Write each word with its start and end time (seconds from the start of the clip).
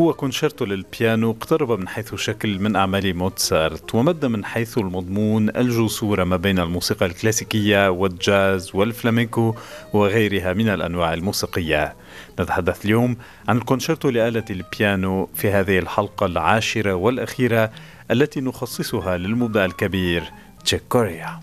هو 0.00 0.12
كونشيرتو 0.12 0.64
للبيانو 0.64 1.30
اقترب 1.30 1.72
من 1.72 1.88
حيث 1.88 2.14
شكل 2.14 2.58
من 2.58 2.76
أعمال 2.76 3.16
موتسارت 3.16 3.94
ومد 3.94 4.26
من 4.26 4.44
حيث 4.44 4.78
المضمون 4.78 5.48
الجسور 5.56 6.24
ما 6.24 6.36
بين 6.36 6.58
الموسيقى 6.58 7.06
الكلاسيكية 7.06 7.90
والجاز 7.90 8.70
والفلامينكو 8.74 9.54
وغيرها 9.92 10.52
من 10.52 10.68
الأنواع 10.68 11.14
الموسيقية 11.14 11.96
نتحدث 12.40 12.84
اليوم 12.84 13.16
عن 13.48 13.56
الكونشيرتو 13.56 14.10
لآلة 14.10 14.44
البيانو 14.50 15.28
في 15.34 15.50
هذه 15.50 15.78
الحلقة 15.78 16.26
العاشرة 16.26 16.94
والأخيرة 16.94 17.70
التي 18.10 18.40
نخصصها 18.40 19.16
للمبدع 19.16 19.64
الكبير 19.64 20.32
تشيك 20.64 20.82
كوريا. 20.88 21.40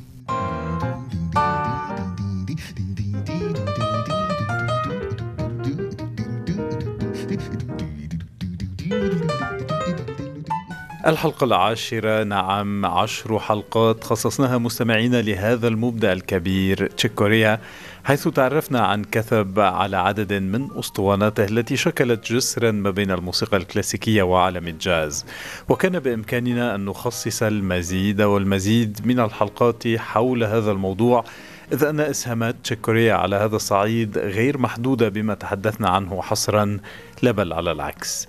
الحلقة 11.08 11.44
العاشرة 11.46 12.24
نعم 12.24 12.86
عشر 12.86 13.40
حلقات 13.40 14.04
خصصناها 14.04 14.58
مستمعين 14.58 15.20
لهذا 15.20 15.68
المبدع 15.68 16.12
الكبير 16.12 16.88
تشيك 16.88 17.14
كوريا. 17.14 17.60
حيث 18.06 18.28
تعرفنا 18.28 18.80
عن 18.80 19.04
كثب 19.04 19.60
على 19.60 19.98
عدد 19.98 20.34
من 20.34 20.68
أسطواناته 20.80 21.46
التي 21.46 21.78
شكلت 21.78 22.32
جسرا 22.32 22.72
ما 22.72 22.90
بين 22.90 23.12
الموسيقى 23.12 23.58
الكلاسيكية 23.58 24.24
وعالم 24.24 24.68
الجاز. 24.68 25.26
وكان 25.70 26.00
بإمكاننا 26.00 26.76
أن 26.76 26.86
نخصص 26.86 27.44
المزيد 27.44 28.22
والمزيد 28.22 29.00
من 29.06 29.20
الحلقات 29.20 29.88
حول 29.88 30.44
هذا 30.44 30.72
الموضوع 30.72 31.26
إذ 31.74 31.84
أن 31.84 32.00
إسهامات 32.00 32.56
تشيكوريا 32.64 33.14
على 33.14 33.36
هذا 33.36 33.56
الصعيد 33.56 34.18
غير 34.18 34.58
محدودة 34.58 35.10
بما 35.10 35.34
تحدثنا 35.34 35.90
عنه 35.90 36.22
حصرا 36.22 36.80
لا 37.26 37.32
بل 37.32 37.54
على 37.54 37.72
العكس. 37.72 38.28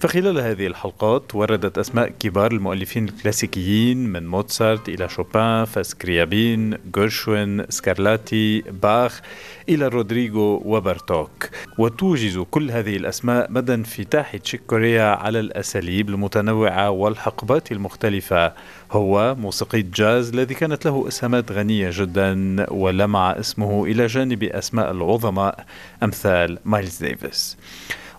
فخلال 0.00 0.38
هذه 0.38 0.66
الحلقات 0.66 1.34
وردت 1.34 1.78
أسماء 1.78 2.08
كبار 2.08 2.52
المؤلفين 2.52 3.08
الكلاسيكيين 3.08 4.08
من 4.12 4.26
موتسارت 4.26 4.88
إلى 4.88 5.08
شوبان 5.08 5.64
فاسكريابين 5.64 6.78
جيرشوين 6.94 7.66
سكارلاتي 7.68 8.60
باخ 8.60 9.20
إلى 9.68 9.88
رودريغو 9.88 10.62
وبارتوك. 10.64 11.48
وتوجز 11.78 12.38
كل 12.38 12.70
هذه 12.70 12.96
الأسماء 12.96 13.50
مدى 13.50 13.74
انفتاح 13.74 14.36
تشيك 14.36 14.60
كوريا 14.66 15.04
على 15.04 15.40
الأساليب 15.40 16.08
المتنوعة 16.08 16.90
والحقبات 16.90 17.72
المختلفة. 17.72 18.52
هو 18.92 19.34
موسيقي 19.34 19.82
جاز 19.82 20.30
الذي 20.30 20.54
كانت 20.54 20.84
له 20.86 21.08
إسهامات 21.08 21.52
غنية 21.52 21.90
جدا 21.92 22.66
ولمع 22.70 23.30
اسمه 23.30 23.84
إلى 23.84 24.06
جانب 24.06 24.42
أسماء 24.42 24.90
العظماء 24.90 25.66
أمثال 26.02 26.58
مايلز 26.64 27.04
ديفيس. 27.04 27.56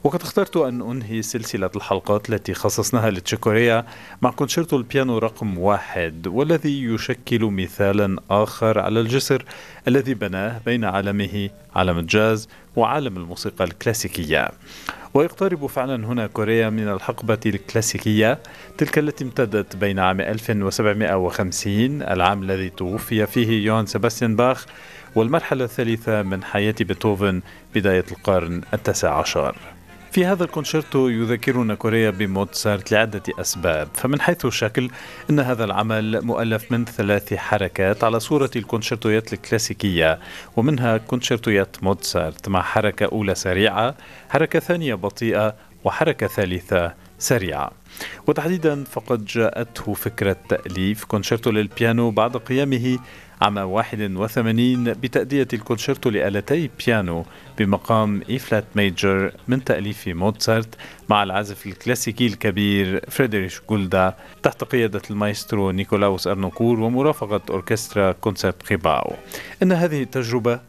وقد 0.03 0.22
اخترت 0.22 0.58
أن 0.58 0.81
أنهي 0.81 1.22
سلسلة 1.22 1.70
الحلقات 1.76 2.30
التي 2.30 2.53
خصصناها 2.53 3.09
لتشيك 3.09 3.55
كوريا 3.55 3.86
مع 4.22 4.31
كونشيرتو 4.31 4.78
البيانو 4.78 5.17
رقم 5.17 5.58
واحد 5.58 6.28
والذي 6.28 6.84
يشكل 6.84 7.44
مثالا 7.45 8.20
آخر 8.30 8.80
على 8.80 9.00
الجسر 9.00 9.45
الذي 9.88 10.14
بناه 10.14 10.62
بين 10.66 10.86
عالمه 10.86 11.50
عالم 11.76 11.98
الجاز 11.98 12.50
وعالم 12.76 13.17
الموسيقى 13.17 13.64
الكلاسيكية. 13.64 14.50
ويقترب 15.14 15.66
فعلا 15.66 16.08
هنا 16.08 16.28
كوريا 16.28 16.70
من 16.70 16.88
الحقبة 16.88 17.39
الكلاسيكية 17.45 18.39
تلك 18.78 19.00
التي 19.00 19.23
امتدت 19.23 19.76
بين 19.76 20.00
عام 20.00 20.22
1750 20.22 22.02
العام 22.02 22.44
الذي 22.44 22.70
توفي 22.70 23.26
فيه 23.26 23.66
يوهان 23.66 23.86
سيباستيان 23.86 24.36
باخ 24.36 24.66
والمرحلة 25.16 25.64
الثالثة 25.64 26.21
من 26.21 26.44
حياة 26.44 26.76
بيتهوفن 26.80 27.42
بداية 27.76 28.05
القرن 28.11 28.61
التاسع 28.73 29.20
عشر. 29.20 29.77
في 30.17 30.26
هذا 30.26 30.44
الكونشيرتو 30.44 31.08
يذكرنا 31.08 31.76
كوريا 31.76 32.10
بموتسارت 32.10 32.92
لعدة 32.92 33.23
أسباب 33.39 33.88
فمن 33.94 34.22
حيث 34.22 34.45
الشكل 34.45 34.89
أن 35.30 35.39
هذا 35.39 35.64
العمل 35.64 36.22
مؤلف 36.22 36.72
من 36.72 36.86
ثلاث 36.86 37.33
حركات 37.33 38.04
على 38.04 38.20
صورة 38.20 38.52
الكونشيرتويات 38.56 39.33
الكلاسيكية 39.33 40.20
ومنها 40.56 40.98
كونشيرتويات 40.98 41.83
موتسارت 41.83 42.50
مع 42.50 42.61
حركة 42.61 43.06
أولى 43.06 43.36
سريعة 43.36 43.95
حركة 44.30 44.60
ثانية 44.60 44.94
بطيئة 44.94 45.56
وحركة 45.83 46.27
ثالثة 46.27 46.94
سريعة. 47.20 47.72
وتحديدا 48.27 48.83
فقد 48.83 49.26
جاءته 49.26 49.94
فكرة 49.94 50.38
تأليف 50.50 51.06
كونشيرتو 51.06 51.52
للبيانو 51.52 52.11
بعد 52.11 52.38
قيامه 52.38 53.00
عام 53.42 53.58
81 53.58 54.93
بتأدية 54.93 55.48
الكونشيرتو 55.53 56.09
لآلتي 56.09 56.70
بيانو 56.86 57.25
بمقام 57.58 58.21
E 58.30 58.39
flat 58.39 58.65
major 58.76 59.32
من 59.48 59.64
تأليف 59.64 60.08
موتسارت 60.08 60.75
مع 61.09 61.23
العازف 61.23 61.67
الكلاسيكي 61.67 62.27
الكبير 62.27 63.05
فريدريش 63.09 63.61
جولدا 63.70 64.14
تحت 64.43 64.64
قيادة 64.64 65.02
المايسترو 65.11 65.71
نيكولاوس 65.71 66.27
أرنونكور 66.27 66.80
ومرافقة 66.80 67.42
أوركسترا 67.49 68.11
كونسرتخيباو 68.11 69.14
إن 69.64 69.71
هذه 69.71 70.02
التجربة 70.02 70.59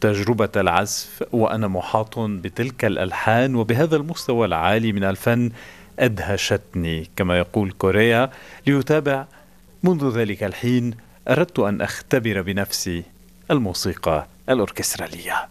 تجربة 0.00 0.50
العزف 0.56 1.24
وأنا 1.32 1.68
محاط 1.68 2.18
بتلك 2.18 2.84
الألحان 2.84 3.54
وبهذا 3.54 3.96
المستوى 3.96 4.46
العالي 4.46 4.92
من 4.92 5.04
الفن 5.04 5.50
أدهشتني. 5.98 7.10
كما 7.16 7.38
يقول 7.38 7.72
كوريا 7.72 8.30
ليتابع 8.66 9.26
منذ 9.82 10.18
ذلك 10.18 10.42
الحين 10.42 10.94
أردت 11.30 11.58
أن 11.58 11.80
أختبر 11.80 12.42
بنفسي 12.42 13.02
الموسيقى 13.50 14.26
الأوركسترالية. 14.48 15.48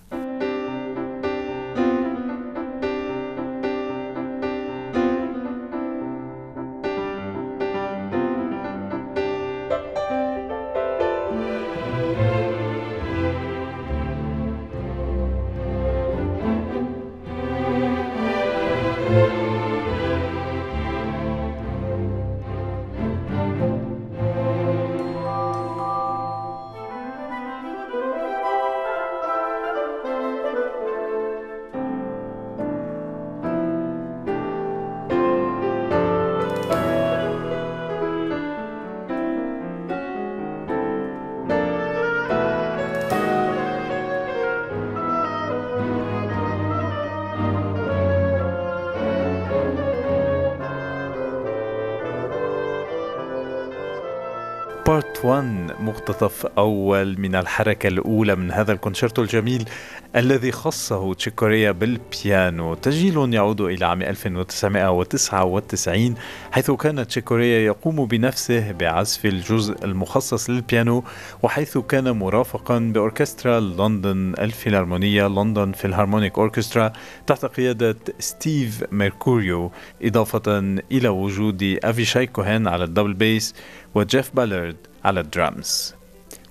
part 55.17 55.25
1 55.25 55.71
مقتطف 55.79 56.45
أول 56.45 57.19
من 57.19 57.35
الحركة 57.35 57.87
الأولى 57.87 58.35
من 58.35 58.51
هذا 58.51 58.71
الكونشيرتو 58.71 59.21
الجميل 59.21 59.69
الذي 60.15 60.51
خصه 60.51 61.13
تشيك 61.13 61.46
كوريا 61.46 61.71
بالبيانو. 61.71 62.73
تسجيل 62.73 63.33
يعود 63.33 63.61
إلى 63.61 63.85
عام 63.85 64.01
1999 64.01 66.15
حيث 66.51 66.71
كان 66.71 67.07
تشيك 67.07 67.36
كوريا 67.36 67.59
يقوم 67.59 68.05
بنفسه 68.05 68.71
بعزف 68.71 69.25
الجزء 69.25 69.85
المخصص 69.85 70.49
للبيانو 70.49 71.03
وحيث 71.43 71.77
كان 71.77 72.11
مرافقا 72.11 72.79
بأوركسترا 72.79 73.59
لندن 73.59 74.33
الفيلارمونية 74.39 75.27
London 75.27 75.71
Philharmonic 75.71 76.37
Orchestra 76.37 76.93
تحت 77.27 77.45
قيادة 77.45 77.97
ستيف 78.19 78.83
ميركوريو 78.91 79.71
إضافة 80.03 80.59
إلى 80.91 81.09
وجود 81.09 81.79
أفيشاي 81.83 82.27
كوهين 82.27 82.67
على 82.67 82.83
ال 82.83 82.88
double 82.88 83.13
bass 83.13 83.55
وجيف 83.95 84.35
بالارد. 84.35 84.77
على 85.07 85.19
الدرامز. 85.19 85.95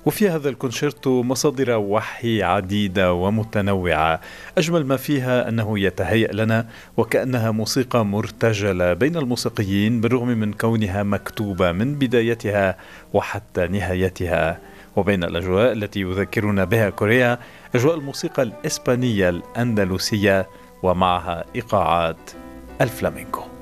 وفي 0.06 0.28
هذا 0.28 0.48
الكونشيرتو 0.48 1.22
مصادر 1.22 1.76
وحي 1.76 2.42
عديدة 2.42 3.12
ومتنوعة. 3.12 4.20
أجمل 4.58 4.86
ما 4.86 4.96
فيها 4.96 5.48
أنه 5.48 5.78
يتهيأ 5.78 6.32
لنا 6.32 6.66
وكأنها 6.96 7.50
موسيقى 7.50 8.04
مرتجلة 8.04 8.92
بين 8.92 9.16
الموسيقيين 9.16 10.00
بالرغم 10.00 10.28
من 10.28 10.52
كونها 10.52 11.02
مكتوبة 11.02 11.72
من 11.72 11.94
بدايتها 11.94 12.76
وحتى 13.12 13.66
نهايتها. 13.66 14.58
وبين 14.96 15.24
الأجواء 15.24 15.72
التي 15.72 16.00
يذكرنا 16.00 16.64
بها 16.64 16.90
كوريا 16.90 17.38
أجواء 17.74 17.94
الموسيقى 17.94 18.42
الإسبانية 18.42 19.28
الأندلسية 19.28 20.48
ومعها 20.82 21.44
إيقاعات 21.54 22.30
الفلامينكو 22.80 23.55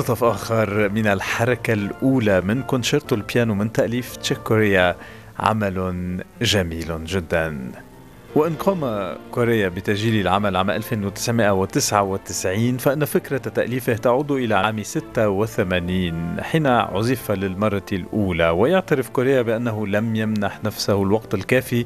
مقتطف 0.00 0.24
آخر 0.24 0.88
من 0.88 1.06
الحركة 1.06 1.72
الأولى 1.72 2.40
من 2.40 2.62
كونشيرتو 2.62 3.14
البيانو 3.14 3.54
من 3.54 3.72
تأليف 3.72 4.16
تشيك 4.16 4.38
كوريا 4.38 4.96
عمل 5.38 6.16
جميل 6.42 7.04
جدا. 7.04 7.72
وإن 8.34 8.54
قام 8.54 9.14
كوريا 9.30 9.68
بتسجيل 9.68 10.20
العمل 10.20 10.56
عام 10.56 10.70
1999 10.70 12.76
فإن 12.76 13.04
فكرة 13.04 13.38
تأليفه 13.38 13.94
تعود 13.94 14.30
إلى 14.30 14.54
عام 14.54 14.82
86 14.82 16.40
حين 16.40 16.66
عزف 16.66 17.30
للمرة 17.30 17.86
الأولى. 17.92 18.50
ويعترف 18.50 19.08
كوريا 19.08 19.42
بأنه 19.42 19.86
لم 19.86 20.16
يمنح 20.16 20.64
نفسه 20.64 21.02
الوقت 21.02 21.34
الكافي 21.34 21.84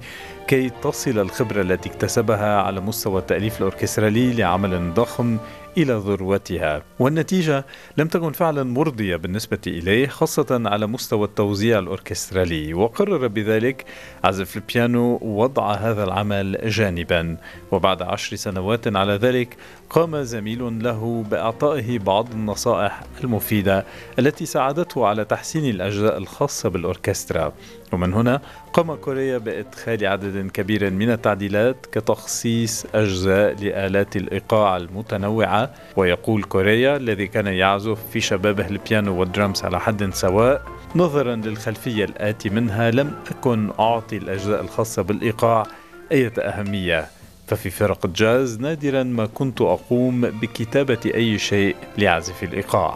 كي 0.48 0.70
تصل 0.82 1.18
الخبرة 1.18 1.62
التي 1.62 1.88
اكتسبها 1.88 2.62
على 2.62 2.80
مستوى 2.80 3.20
التأليف 3.20 3.58
الأوركسترالي 3.58 4.32
لعمل 4.32 4.94
ضخم 4.94 5.38
إلى 5.78 5.92
ذروتها. 5.92 6.82
والنتيجة 6.98 7.64
لم 7.96 8.08
تكن 8.08 8.32
فعلا 8.32 8.62
مرضية 8.62 9.16
بالنسبة 9.16 9.58
إليه 9.66 10.06
خاصة 10.06 10.62
على 10.66 10.86
مستوى 10.86 11.24
التوزيع 11.24 11.78
الأوركسترالي. 11.78 12.74
وقرر 12.74 13.26
بذلك 13.26 13.84
عزف 14.24 14.56
البيانو 14.56 15.18
وضع 15.22 15.74
هذا 15.74 16.04
العمل 16.04 16.70
جانبا. 16.70 17.36
وبعد 17.72 18.02
عشر 18.02 18.36
سنوات 18.36 18.96
على 18.96 19.12
ذلك 19.12 19.56
قام 19.90 20.22
زميل 20.22 20.84
له 20.84 21.24
بإعطائه 21.30 21.98
بعض 21.98 22.32
النصائح 22.32 23.02
المفيدة 23.24 23.84
التي 24.18 24.46
ساعدته 24.46 25.06
على 25.06 25.24
تحسين 25.24 25.70
الأجزاء 25.70 26.18
الخاصة 26.18 26.68
بالأوركسترا. 26.68 27.52
ومن 27.92 28.14
هنا 28.14 28.40
قام 28.72 28.94
كوريا 28.94 29.38
بإدخال 29.38 30.06
عدد 30.06 30.50
كبير 30.50 30.90
من 30.90 31.10
التعديلات 31.10 31.86
كتخصيص 31.92 32.86
أجزاء 32.94 33.54
لآلات 33.54 34.16
الإيقاع 34.16 34.76
المتنوعة 34.76 35.63
ويقول 35.96 36.42
كوريا 36.42 36.96
الذي 36.96 37.26
كان 37.26 37.46
يعزف 37.46 37.98
في 38.12 38.20
شبابه 38.20 38.66
البيانو 38.68 39.20
والدرامز 39.20 39.64
على 39.64 39.80
حد 39.80 40.14
سواء 40.14 40.62
نظرا 40.96 41.36
للخلفية 41.36 42.04
الآتي 42.04 42.50
منها 42.50 42.90
لم 42.90 43.12
أكن 43.30 43.70
أعطي 43.80 44.16
الأجزاء 44.16 44.60
الخاصة 44.60 45.02
بالإيقاع 45.02 45.66
أي 46.12 46.30
أهمية. 46.38 47.06
ففي 47.46 47.70
فرق 47.70 48.06
الجاز 48.06 48.60
نادرا 48.60 49.02
ما 49.02 49.26
كنت 49.26 49.60
أقوم 49.60 50.20
بكتابة 50.20 50.98
أي 51.14 51.38
شيء 51.38 51.76
لعزف 51.98 52.42
الإيقاع. 52.42 52.94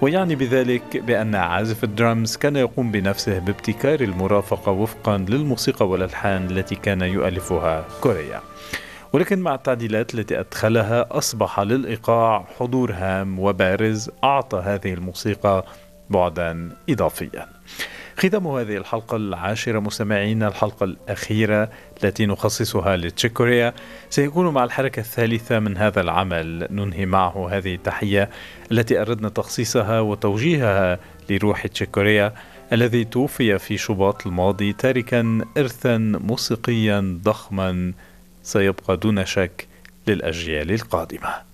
ويعني 0.00 0.34
بذلك 0.34 0.96
بأن 0.96 1.34
عازف 1.34 1.84
الدرامز 1.84 2.36
كان 2.36 2.56
يقوم 2.56 2.90
بنفسه 2.90 3.38
بابتكار 3.38 4.00
المرافقة 4.00 4.72
وفقا 4.72 5.18
للموسيقى 5.18 5.88
والألحان 5.88 6.50
التي 6.50 6.74
كان 6.74 7.00
يؤلفها 7.00 7.84
كوريا. 8.00 8.40
ولكن 9.12 9.38
مع 9.38 9.54
التعديلات 9.54 10.14
التي 10.14 10.40
أدخلها 10.40 11.18
أصبح 11.18 11.60
للإيقاع 11.60 12.46
حضور 12.58 12.92
هام 12.92 13.38
وبارز 13.38 14.10
أعطى 14.24 14.58
هذه 14.58 14.94
الموسيقى 14.94 15.64
بعدا 16.10 16.68
إضافيا. 16.90 17.48
ختام 18.16 18.46
هذه 18.46 18.76
الحلقة 18.76 19.16
العاشرة 19.16 19.78
مستمعينا 19.78 20.48
الحلقة 20.48 20.84
الأخيرة 20.84 21.70
التي 22.04 22.26
نخصصها 22.26 22.96
لتشيكوريا. 22.96 23.74
سيكون 24.10 24.48
مع 24.48 24.64
الحركة 24.64 25.00
الثالثة 25.00 25.58
من 25.58 25.76
هذا 25.76 26.00
العمل. 26.00 26.68
ننهي 26.70 27.06
معه 27.06 27.48
هذه 27.50 27.74
التحية 27.74 28.30
التي 28.72 29.00
أردنا 29.00 29.28
تخصيصها 29.28 30.00
وتوجيهها 30.00 30.98
لروح 31.30 31.66
تشيكوريا 31.66 32.34
الذي 32.72 33.04
توفي 33.04 33.58
في 33.58 33.78
شباط 33.78 34.26
الماضي 34.26 34.72
تاركا 34.72 35.38
إرثا 35.58 35.98
موسيقيا 35.98 37.18
ضخما 37.22 37.92
سيبقى 38.42 38.96
دون 38.96 39.24
شك 39.24 39.68
للأجيال 40.06 40.70
القادمة. 40.70 41.52